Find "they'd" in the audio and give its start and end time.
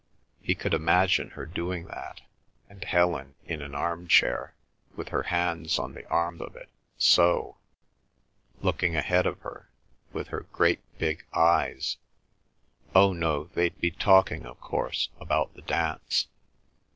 13.53-13.79